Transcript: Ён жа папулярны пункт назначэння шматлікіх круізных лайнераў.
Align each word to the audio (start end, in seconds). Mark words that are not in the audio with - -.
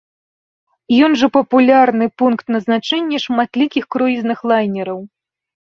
Ён 1.07 1.11
жа 1.21 1.27
папулярны 1.35 2.05
пункт 2.23 2.45
назначэння 2.55 3.21
шматлікіх 3.29 3.83
круізных 3.95 4.37
лайнераў. 4.53 4.99